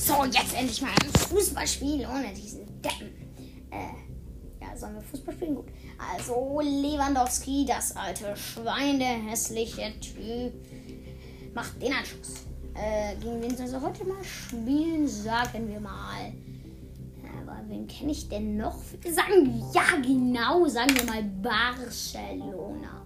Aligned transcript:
So, 0.00 0.24
jetzt 0.24 0.54
endlich 0.54 0.80
mal 0.80 0.88
ein 0.88 1.12
Fußballspiel 1.28 2.06
ohne 2.06 2.32
diesen 2.32 2.64
Deppen. 2.80 3.12
Äh, 3.70 4.64
ja, 4.64 4.74
sollen 4.74 4.94
wir 4.94 5.02
Fußball 5.02 5.34
spielen? 5.34 5.56
Gut. 5.56 5.66
Also, 5.98 6.60
Lewandowski, 6.62 7.66
das 7.66 7.94
alte 7.94 8.34
Schwein, 8.34 8.98
der 8.98 9.08
hässliche 9.08 9.92
Typ, 10.00 10.54
macht 11.54 11.82
den 11.82 11.92
Anschluss. 11.92 12.46
Äh, 12.74 13.14
gegen 13.16 13.42
wen 13.42 13.54
soll 13.54 13.68
er 13.68 13.82
heute 13.82 14.04
mal 14.06 14.24
spielen? 14.24 15.06
Sagen 15.06 15.68
wir 15.68 15.80
mal. 15.80 16.32
Aber 17.42 17.60
wen 17.68 17.86
kenne 17.86 18.12
ich 18.12 18.26
denn 18.26 18.56
noch? 18.56 18.78
Sagen, 19.04 19.62
ja, 19.74 19.96
genau, 20.00 20.66
sagen 20.66 20.96
wir 20.96 21.04
mal 21.04 21.22
Barcelona. 21.22 23.04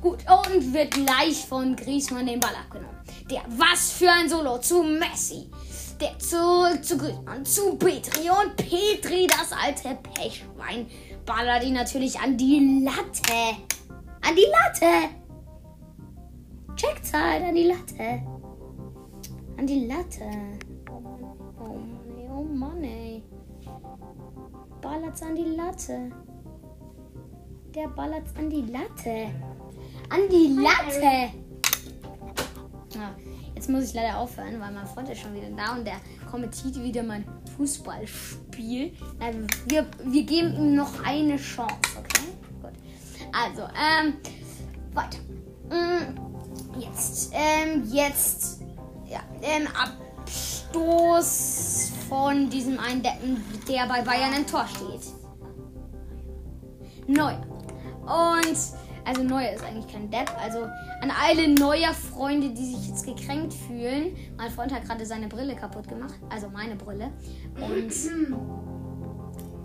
Gut, 0.00 0.20
und 0.20 0.72
wird 0.72 0.92
gleich 0.92 1.44
von 1.46 1.76
Griezmann 1.76 2.24
den 2.24 2.40
Ball 2.40 2.54
abgenommen. 2.54 2.96
Der, 3.30 3.42
was 3.48 3.92
für 3.92 4.10
ein 4.10 4.30
Solo 4.30 4.58
zu 4.58 4.82
Messi. 4.82 5.50
Der 6.02 6.18
zurück 6.18 6.84
zu 6.84 6.98
zu 7.44 7.76
Petri. 7.76 8.28
Und 8.28 8.56
Petri, 8.56 9.28
das 9.28 9.52
alte 9.52 9.96
Pechschwein, 10.02 10.88
ballert 11.24 11.62
ihn 11.62 11.74
natürlich 11.74 12.18
an 12.18 12.36
die 12.36 12.82
Latte. 12.84 13.62
An 14.20 14.34
die 14.34 14.48
Latte. 14.50 15.14
Checkt's 16.74 17.12
halt, 17.12 17.44
an 17.44 17.54
die 17.54 17.68
Latte. 17.68 18.20
An 19.56 19.64
die 19.64 19.86
Latte. 19.86 20.28
Oh 20.90 21.00
oh 21.60 21.78
Mann, 21.78 22.18
ey, 22.18 22.28
oh 22.28 22.42
Mann, 22.42 22.82
ey. 22.82 23.22
Ballert's 24.80 25.22
an 25.22 25.36
die 25.36 25.54
Latte. 25.54 26.10
Der 27.76 27.86
ballert's 27.86 28.34
an 28.36 28.50
die 28.50 28.62
Latte. 28.62 29.30
An 30.08 30.28
die 30.28 30.60
Latte. 30.60 31.51
Jetzt 33.62 33.70
muss 33.70 33.84
ich 33.84 33.94
leider 33.94 34.18
aufhören, 34.18 34.58
weil 34.58 34.72
mein 34.72 34.88
Freund 34.88 35.08
ist 35.08 35.20
schon 35.20 35.36
wieder 35.36 35.48
da 35.56 35.76
und 35.76 35.84
der 35.84 35.94
kommentiert 36.28 36.82
wieder 36.82 37.04
mein 37.04 37.24
Fußballspiel. 37.56 38.92
Wir, 39.68 39.86
wir 40.02 40.22
geben 40.24 40.52
ihm 40.56 40.74
noch 40.74 41.04
eine 41.04 41.36
Chance, 41.36 41.76
okay? 41.96 42.26
Gut. 42.60 42.72
Also, 43.32 43.62
ähm, 43.62 44.14
weiter. 44.92 45.18
Mm, 45.70 46.80
Jetzt, 46.80 47.32
ähm, 47.34 47.88
jetzt, 47.92 48.62
ja, 49.08 49.20
ähm, 49.42 49.68
Abstoß 50.24 51.92
von 52.08 52.50
diesem 52.50 52.80
einen 52.80 53.00
Deppen, 53.00 53.44
der 53.68 53.86
bei 53.86 54.02
Bayern 54.02 54.32
im 54.38 54.44
Tor 54.44 54.66
steht. 54.66 55.02
Neuer. 57.06 57.46
Und, 58.00 58.58
also 59.04 59.22
Neuer 59.22 59.52
ist 59.52 59.62
eigentlich 59.64 59.92
kein 59.92 60.10
Depp. 60.10 60.30
Also 60.40 60.64
an 61.00 61.10
alle 61.10 61.48
neuer 61.48 61.92
Freunde, 61.92 62.50
die 62.50 62.74
sich 62.74 62.88
jetzt 62.88 63.04
gekränkt 63.04 63.52
fühlen. 63.54 64.16
Mein 64.36 64.50
Freund 64.50 64.72
hat 64.72 64.84
gerade 64.84 65.04
seine 65.04 65.26
Brille 65.28 65.56
kaputt 65.56 65.88
gemacht. 65.88 66.14
Also 66.30 66.48
meine 66.48 66.76
Brille. 66.76 67.10
Und 67.56 67.92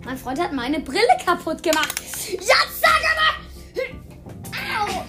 mein 0.04 0.16
Freund 0.16 0.40
hat 0.40 0.52
meine 0.52 0.80
Brille 0.80 1.16
kaputt 1.24 1.62
gemacht. 1.62 2.00
Jetzt 2.30 2.80
sag 2.80 3.00
mal! 3.16 3.34
Au! 4.80 5.04